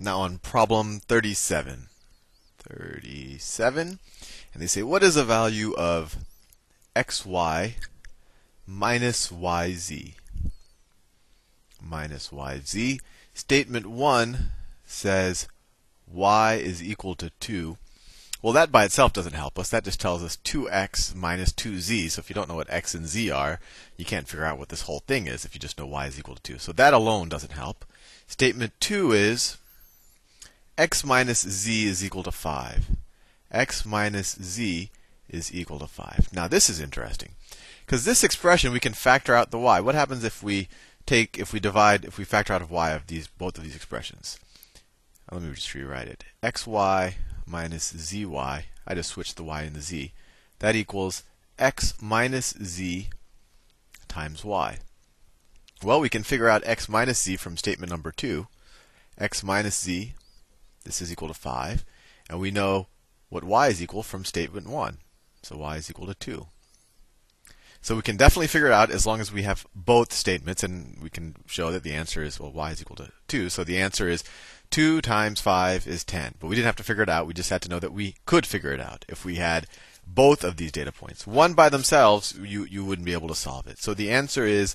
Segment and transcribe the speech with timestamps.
[0.00, 1.88] Now on problem 37.
[2.58, 3.98] 37.
[4.52, 6.16] And they say, what is the value of
[6.94, 7.72] xy
[8.66, 10.14] minus yz?
[11.82, 13.00] Minus yz.
[13.34, 14.50] Statement 1
[14.84, 15.48] says
[16.06, 17.76] y is equal to 2.
[18.40, 19.70] Well, that by itself doesn't help us.
[19.70, 22.12] That just tells us 2x minus 2z.
[22.12, 23.58] So if you don't know what x and z are,
[23.96, 26.18] you can't figure out what this whole thing is if you just know y is
[26.18, 26.58] equal to 2.
[26.58, 27.84] So that alone doesn't help.
[28.28, 29.56] Statement 2 is
[30.78, 32.86] x minus z is equal to 5.
[33.50, 34.90] x minus z
[35.28, 36.28] is equal to 5.
[36.32, 37.30] Now this is interesting.
[37.84, 39.80] Because this expression we can factor out the y.
[39.80, 40.68] What happens if we
[41.04, 43.74] take if we divide if we factor out of y of these both of these
[43.74, 44.38] expressions?
[45.30, 46.24] Uh, let me just rewrite it.
[46.44, 47.14] xy
[47.44, 48.24] minus zy.
[48.24, 50.12] I just switched the y and the z.
[50.60, 51.24] That equals
[51.58, 53.08] x minus z
[54.06, 54.78] times y.
[55.82, 58.46] Well, we can figure out x minus z from statement number 2.
[59.18, 60.14] x minus z,
[60.88, 61.84] this is equal to 5.
[62.28, 62.88] And we know
[63.28, 64.98] what y is equal from statement 1.
[65.42, 66.46] So y is equal to 2.
[67.80, 70.98] So we can definitely figure it out as long as we have both statements, and
[71.00, 73.50] we can show that the answer is, well, y is equal to 2.
[73.50, 74.24] So the answer is
[74.70, 76.36] 2 times 5 is 10.
[76.40, 77.26] But we didn't have to figure it out.
[77.26, 79.66] We just had to know that we could figure it out if we had
[80.06, 81.26] both of these data points.
[81.26, 83.78] One by themselves, you, you wouldn't be able to solve it.
[83.78, 84.74] So the answer is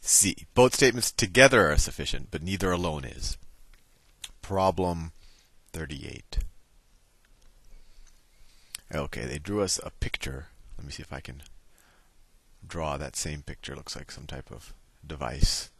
[0.00, 0.46] C.
[0.54, 3.38] Both statements together are sufficient, but neither alone is.
[4.42, 5.12] Problem
[5.72, 6.38] 38.
[8.94, 10.48] Okay, they drew us a picture.
[10.76, 11.42] Let me see if I can
[12.66, 13.74] draw that same picture.
[13.74, 14.74] Looks like some type of
[15.06, 15.70] device.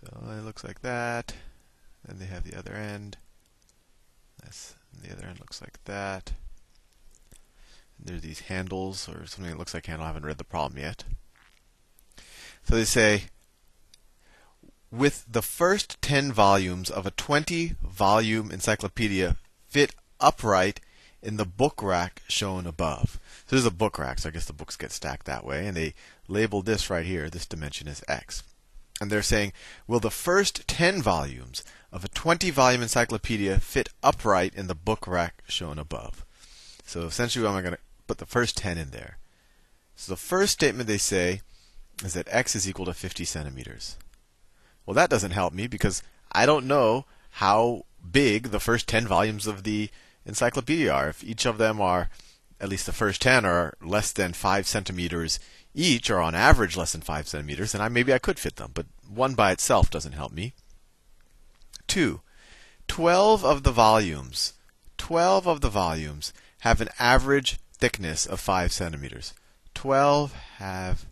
[0.00, 1.34] So it looks like that.
[2.06, 3.16] Then they have the other end.
[4.44, 6.32] This, the other end looks like that.
[7.98, 10.04] And there's these handles, or something that looks like handle.
[10.04, 11.04] I haven't read the problem yet.
[12.64, 13.24] So they say,
[14.94, 20.80] with the first 10 volumes of a 20 volume encyclopedia fit upright
[21.20, 23.18] in the book rack shown above.
[23.46, 25.66] So this is a book rack, so I guess the books get stacked that way.
[25.66, 25.94] And they
[26.28, 28.44] label this right here, this dimension is x.
[29.00, 29.52] And they're saying,
[29.88, 35.06] will the first 10 volumes of a 20 volume encyclopedia fit upright in the book
[35.06, 36.24] rack shown above.
[36.84, 39.18] So essentially, I'm going to put the first 10 in there.
[39.96, 41.40] So the first statement they say
[42.04, 43.96] is that x is equal to 50 centimeters.
[44.86, 46.02] Well, that doesn't help me because
[46.32, 49.90] I don't know how big the first 10 volumes of the
[50.26, 51.08] encyclopedia are.
[51.08, 52.10] If each of them are,
[52.60, 55.38] at least the first 10 are less than 5 centimeters
[55.74, 58.70] each, or on average less than 5 centimeters, then I, maybe I could fit them.
[58.74, 60.54] But one by itself doesn't help me.
[61.88, 62.20] 2.
[62.86, 64.52] 12 of the volumes,
[64.98, 69.34] 12 of the volumes have an average thickness of 5 centimeters.
[69.74, 71.06] 12 have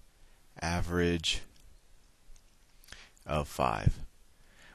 [0.61, 1.43] average
[3.27, 4.03] of 5.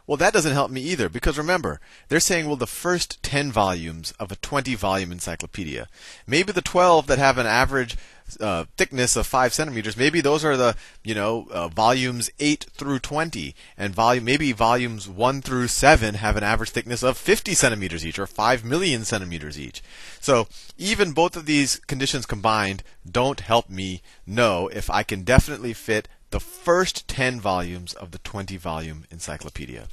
[0.08, 4.13] Well, that doesn't help me either because remember, they're saying, well, the first 10 volumes
[4.13, 5.90] of a 20 volume encyclopedia.
[6.25, 7.97] Maybe the 12 that have an average
[8.40, 13.00] uh, thickness of 5 centimeters, maybe those are the, you know, uh, volumes 8 through
[13.00, 13.53] 20.
[13.78, 18.18] And volume, maybe volumes 1 through 7 have an average thickness of 50 centimeters each
[18.18, 19.84] or 5 million centimeters each.
[20.22, 20.47] So
[20.78, 26.08] even both of these conditions combined don't help me know if I can definitely fit
[26.29, 29.88] the first 10 volumes of the 20 volume encyclopedia.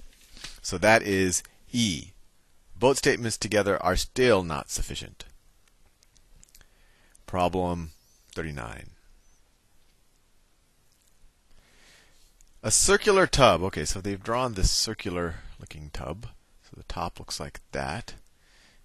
[0.62, 2.12] So that is E.
[2.76, 5.24] Both statements together are still not sufficient.
[7.26, 7.92] Problem
[8.34, 8.90] 39.
[12.62, 13.62] A circular tub.
[13.62, 16.28] Okay, so they've drawn this circular looking tub.
[16.62, 18.14] So the top looks like that.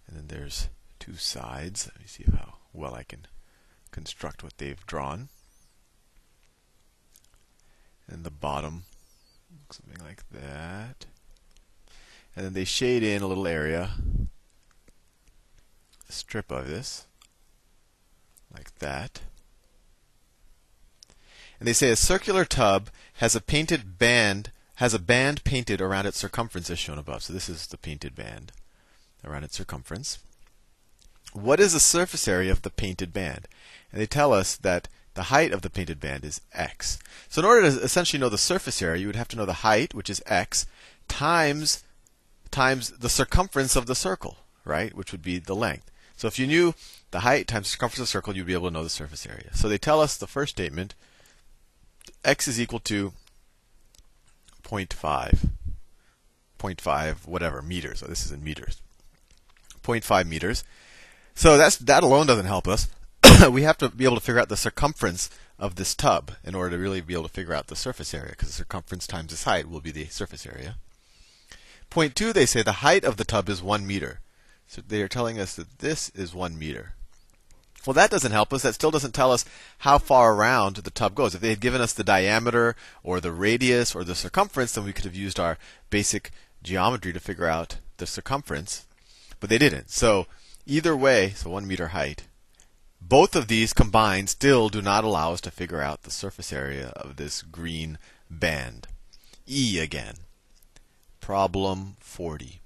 [0.08, 0.68] And then there's
[1.00, 1.88] two sides.
[1.88, 3.26] Let me see how well I can
[3.92, 5.30] construct what they've drawn.
[8.10, 8.84] And the bottom
[9.72, 11.06] something like that.
[12.36, 13.92] And then they shade in a little area,
[16.08, 17.06] a strip of this,
[18.54, 19.22] like that.
[21.60, 26.06] And they say a circular tub has a painted band, has a band painted around
[26.06, 27.24] its circumference as shown above.
[27.24, 28.54] So this is the painted band
[29.26, 30.20] around its circumference.
[31.34, 33.48] What is the surface area of the painted band?
[33.92, 34.88] And they tell us that
[35.20, 36.98] the height of the painted band is x.
[37.28, 39.68] So in order to essentially know the surface area, you would have to know the
[39.68, 40.66] height, which is x,
[41.10, 41.84] times
[42.52, 44.96] times the circumference of the circle, right?
[44.96, 45.92] Which would be the length.
[46.16, 46.74] So if you knew
[47.12, 49.26] the height times the circumference of the circle, you'd be able to know the surface
[49.26, 49.50] area.
[49.54, 50.96] So they tell us the first statement
[52.24, 53.12] x is equal to
[54.64, 55.50] 0.5.
[56.58, 58.00] 0.5 whatever meters.
[58.00, 58.82] So this is in meters.
[59.84, 60.64] 0.5 meters.
[61.36, 62.88] So that's that alone doesn't help us.
[63.52, 66.72] we have to be able to figure out the circumference of this tub in order
[66.76, 69.44] to really be able to figure out the surface area because the circumference times its
[69.44, 70.76] height will be the surface area.
[71.90, 74.20] Point two, they say the height of the tub is one meter.
[74.68, 76.94] So they are telling us that this is one meter.
[77.86, 78.64] Well, that doesn't help us.
[78.64, 79.46] That still doesn't tell us
[79.80, 81.34] how far around the tub goes.
[81.34, 84.94] If they had given us the diameter or the radius or the circumference, then we
[84.94, 85.58] could have used our
[85.90, 86.32] basic
[86.62, 88.86] geometry to figure out the circumference.
[89.40, 89.90] But they didn't.
[89.90, 90.28] So
[90.66, 92.24] either way, so one meter height,
[93.02, 96.90] both of these combined still do not allow us to figure out the surface area
[96.96, 97.98] of this green
[98.30, 98.88] band.
[99.48, 100.16] E again.
[101.22, 102.60] Problem 40.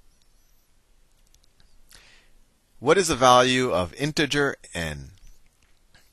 [2.80, 5.12] What is the value of integer n?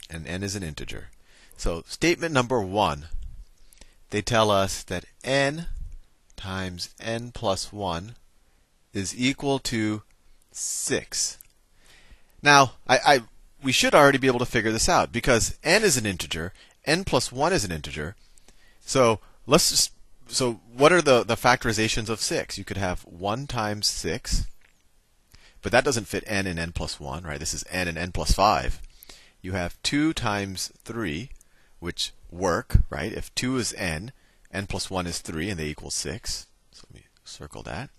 [0.09, 1.09] And n is an integer.
[1.57, 3.07] So, statement number one,
[4.11, 5.67] they tell us that n
[6.37, 8.15] times n plus 1
[8.93, 10.03] is equal to
[10.53, 11.39] 6.
[12.43, 13.21] Now, I, I,
[13.63, 16.53] we should already be able to figure this out because n is an integer,
[16.85, 18.17] n plus 1 is an integer.
[18.81, 19.93] So, let's just
[20.31, 22.57] so what are the, the factorizations of 6?
[22.57, 24.47] You could have 1 times 6,
[25.61, 27.41] but that doesn't fit n and n plus 1, right?
[27.41, 28.81] This is n and n plus 5.
[29.43, 31.31] You have 2 times 3,
[31.81, 33.13] which work, right?
[33.13, 34.13] If 2 is n,
[34.53, 36.47] n plus 1 is 3, and they equal 6.
[36.73, 37.91] So let me circle that.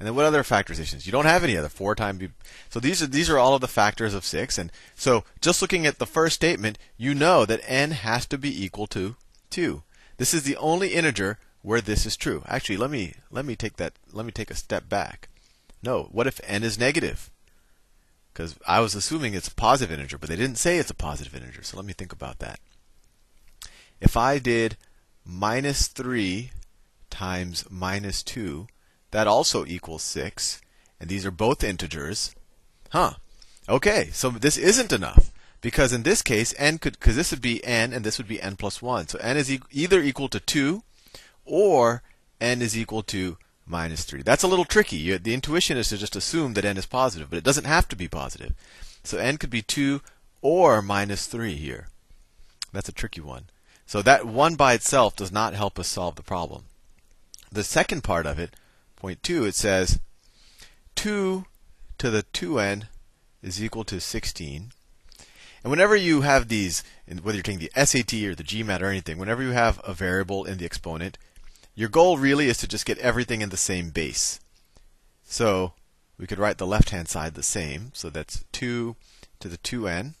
[0.00, 1.04] And then what other factorizations?
[1.04, 1.68] You don't have any other.
[1.68, 2.26] 4 times.
[2.70, 4.56] So these are these are all of the factors of 6.
[4.56, 8.64] And so just looking at the first statement, you know that n has to be
[8.64, 9.16] equal to
[9.50, 9.82] 2.
[10.16, 12.42] This is the only integer where this is true.
[12.46, 15.28] Actually, let me let me take that let me take a step back.
[15.82, 17.30] No, what if n is negative?
[18.32, 21.34] Because I was assuming it's a positive integer, but they didn't say it's a positive
[21.34, 21.62] integer.
[21.62, 22.58] So let me think about that.
[24.00, 24.78] If I did
[25.26, 26.52] minus 3
[27.10, 28.66] times minus 2,
[29.10, 30.60] that also equals 6.
[31.00, 32.34] And these are both integers.
[32.90, 33.14] Huh.
[33.68, 35.32] Okay, so this isn't enough.
[35.60, 38.40] Because in this case, n could, because this would be n and this would be
[38.40, 39.08] n plus 1.
[39.08, 40.82] So n is e- either equal to 2
[41.44, 42.02] or
[42.40, 43.36] n is equal to
[43.66, 44.22] minus 3.
[44.22, 44.96] That's a little tricky.
[44.96, 47.88] You, the intuition is to just assume that n is positive, but it doesn't have
[47.88, 48.54] to be positive.
[49.04, 50.00] So n could be 2
[50.40, 51.88] or minus 3 here.
[52.72, 53.44] That's a tricky one.
[53.86, 56.64] So that 1 by itself does not help us solve the problem.
[57.52, 58.54] The second part of it,
[59.00, 59.98] point 2, it says
[60.94, 61.46] 2
[61.98, 62.84] to the 2n
[63.42, 64.72] is equal to 16.
[65.62, 69.18] And whenever you have these, whether you're taking the SAT or the GMAT or anything,
[69.18, 71.18] whenever you have a variable in the exponent,
[71.74, 74.38] your goal really is to just get everything in the same base.
[75.24, 75.72] So
[76.18, 77.92] we could write the left hand side the same.
[77.94, 78.96] So that's 2
[79.40, 80.14] to the 2n.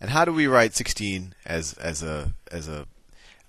[0.00, 2.86] And how do we write 16 as, as a, as a,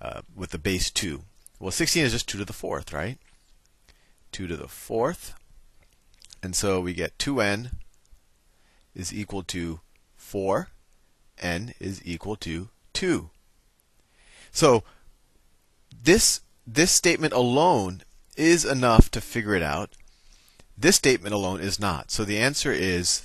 [0.00, 1.22] uh, with the base 2?
[1.60, 3.18] Well, 16 is just 2 to the fourth, right?
[4.32, 5.34] 2 to the fourth.
[6.42, 7.70] And so we get 2n
[8.94, 9.80] is equal to
[10.16, 10.68] 4.
[11.38, 13.30] n is equal to 2.
[14.50, 14.84] So
[16.02, 18.02] this this statement alone
[18.36, 19.90] is enough to figure it out.
[20.76, 22.10] This statement alone is not.
[22.10, 23.24] So the answer is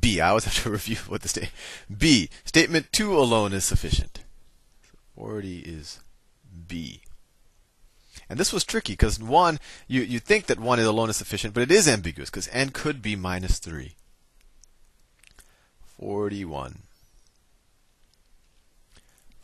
[0.00, 0.20] B.
[0.20, 1.50] I always have to review what the state.
[1.96, 2.30] B.
[2.44, 4.20] Statement 2 alone is sufficient.
[5.14, 6.00] 40 is
[6.66, 7.02] B.
[8.28, 11.62] And this was tricky because 1, you, you think that 1 alone is sufficient, but
[11.62, 13.94] it is ambiguous because n could be minus 3.
[15.98, 16.82] 41.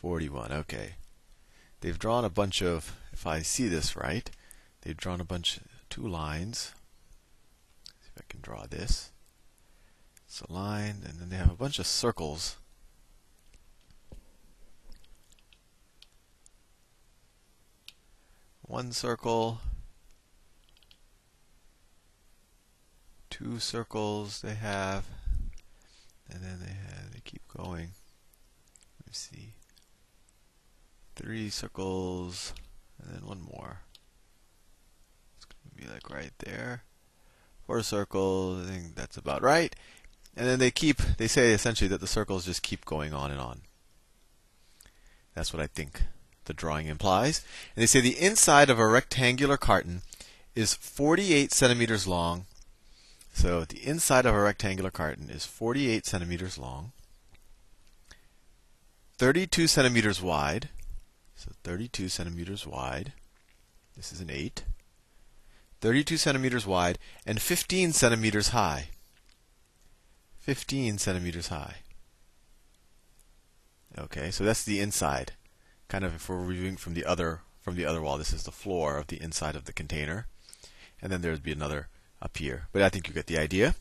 [0.00, 0.94] 41, okay
[1.84, 4.30] they've drawn a bunch of, if I see this right,
[4.80, 5.60] they've drawn a bunch,
[5.90, 6.72] two lines.
[7.86, 9.10] Let's see if I can draw this.
[10.26, 12.56] It's a line, and then they have a bunch of circles.
[18.66, 19.60] One circle,
[23.28, 25.04] two circles they have,
[26.30, 27.90] and then they have, they keep going.
[28.98, 29.52] Let me see
[31.14, 32.54] three circles,
[33.00, 33.80] and then one more.
[35.36, 36.84] It's going to be like right there.
[37.66, 39.76] Four circles, I think that's about right.
[40.36, 43.40] And then they keep, they say essentially that the circles just keep going on and
[43.40, 43.60] on.
[45.34, 46.02] That's what I think
[46.44, 47.42] the drawing implies.
[47.74, 50.02] And they say the inside of a rectangular carton
[50.54, 52.46] is 48 centimeters long.
[53.32, 56.92] So the inside of a rectangular carton is 48 centimeters long,
[59.18, 60.68] 32 centimeters wide,
[61.34, 63.12] so 32 centimeters wide.
[63.96, 64.64] This is an 8.
[65.80, 68.88] 32 centimeters wide and 15 centimeters high.
[70.38, 71.76] 15 centimeters high.
[73.98, 75.32] Okay, so that's the inside.
[75.88, 78.50] Kind of if we're reviewing from the other from the other wall, this is the
[78.50, 80.26] floor of the inside of the container.
[81.00, 81.88] And then there'd be another
[82.20, 82.68] up here.
[82.72, 83.74] But I think you get the idea.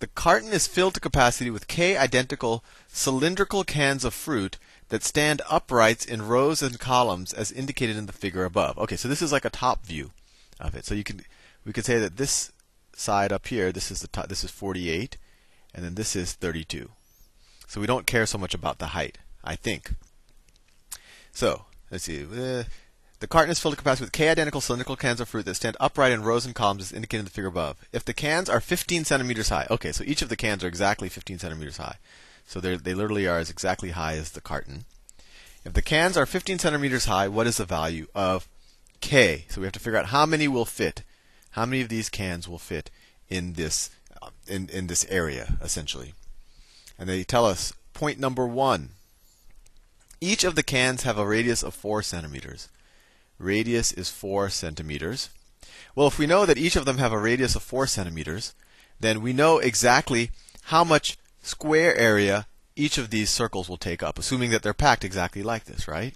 [0.00, 5.40] The carton is filled to capacity with K identical cylindrical cans of fruit that stand
[5.48, 8.76] upright in rows and columns as indicated in the figure above.
[8.78, 10.10] Okay, so this is like a top view
[10.58, 10.84] of it.
[10.84, 11.20] So you can
[11.64, 12.50] we could say that this
[12.94, 15.16] side up here, this is the top, this is 48,
[15.74, 16.90] and then this is 32.
[17.66, 19.94] So we don't care so much about the height, I think.
[21.32, 22.24] So let's see.
[22.24, 22.64] Uh,
[23.20, 25.76] the carton is filled to capacity with k identical cylindrical cans of fruit that stand
[25.78, 27.76] upright in rows and columns as indicated in the figure above.
[27.92, 31.08] If the cans are 15 centimeters high, okay, so each of the cans are exactly
[31.08, 31.96] 15 centimeters high.
[32.46, 34.84] So they literally are as exactly high as the carton.
[35.64, 38.48] If the cans are 15 centimeters high, what is the value of
[39.00, 39.46] k?
[39.48, 41.02] So we have to figure out how many will fit.
[41.52, 42.90] How many of these cans will fit
[43.28, 46.14] in this uh, in in this area essentially?
[46.98, 48.90] And they tell us point number one.
[50.22, 52.68] Each of the cans have a radius of four centimeters.
[53.40, 55.30] Radius is four centimeters.
[55.96, 58.54] Well, if we know that each of them have a radius of four centimeters,
[59.00, 60.30] then we know exactly
[60.66, 65.04] how much square area each of these circles will take up, assuming that they're packed
[65.04, 66.14] exactly like this, right?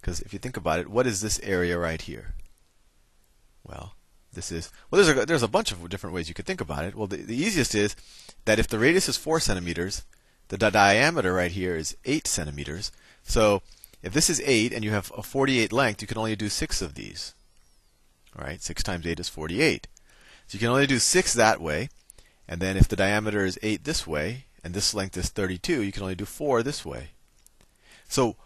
[0.00, 2.34] Because if you think about it, what is this area right here?
[3.64, 3.96] Well,
[4.32, 5.02] this is well.
[5.02, 6.94] There's a there's a bunch of different ways you could think about it.
[6.94, 7.96] Well, the, the easiest is
[8.44, 10.04] that if the radius is four centimeters,
[10.58, 12.92] the diameter right here is eight centimeters.
[13.22, 13.62] So
[14.02, 16.82] if this is eight and you have a 48 length, you can only do six
[16.82, 17.34] of these.
[18.36, 19.86] All right, six times eight is 48.
[20.46, 21.88] So you can only do six that way.
[22.48, 25.92] And then if the diameter is 8 this way, and this length is 32, you
[25.92, 27.10] can only do 4 this way.
[28.08, 28.36] So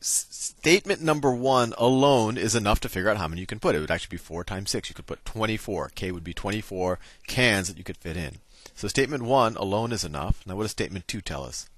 [0.00, 3.74] statement number 1 alone is enough to figure out how many you can put.
[3.74, 4.88] It would actually be 4 times 6.
[4.88, 5.92] You could put 24.
[5.94, 8.38] K would be 24 cans that you could fit in.
[8.74, 10.42] So statement 1 alone is enough.
[10.46, 11.68] Now what does statement 2 tell us?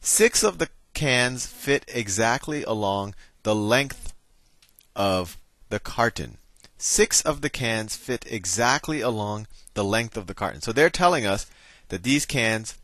[0.00, 4.12] 6 of the cans fit exactly along the length
[4.96, 5.36] of
[5.68, 6.38] the carton.
[6.78, 10.60] 6 of the cans fit exactly along the length of the carton.
[10.60, 11.46] So they're telling us
[11.88, 12.76] that these cans,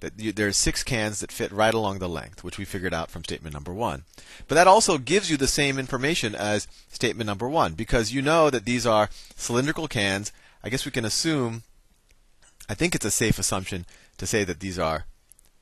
[0.00, 2.94] that you, there are six cans that fit right along the length, which we figured
[2.94, 4.04] out from statement number one.
[4.46, 8.48] But that also gives you the same information as statement number one, because you know
[8.50, 10.32] that these are cylindrical cans.
[10.62, 11.62] I guess we can assume,
[12.68, 13.86] I think it's a safe assumption
[14.18, 15.06] to say that these are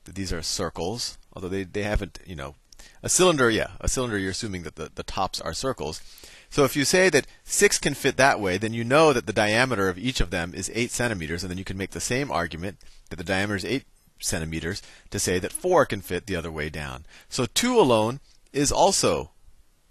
[0.05, 2.55] that these are circles, although they, they haven't, you know,
[3.03, 6.01] a cylinder, yeah, a cylinder, you're assuming that the, the tops are circles.
[6.49, 9.33] So if you say that six can fit that way, then you know that the
[9.33, 12.31] diameter of each of them is eight centimeters, and then you can make the same
[12.31, 12.77] argument
[13.09, 13.83] that the diameter is eight
[14.19, 17.05] centimeters to say that four can fit the other way down.
[17.29, 18.19] So two alone
[18.53, 19.31] is also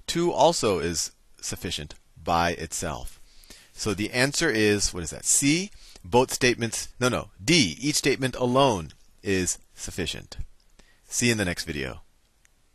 [0.07, 3.21] two also is sufficient by itself.
[3.73, 5.25] So the answer is what is that?
[5.25, 5.71] C.
[6.07, 6.89] Both statements.
[7.01, 7.31] No, no.
[7.45, 7.77] D.
[7.81, 8.93] Each statement alone
[9.25, 10.37] is sufficient.
[11.09, 12.03] See you in the next video.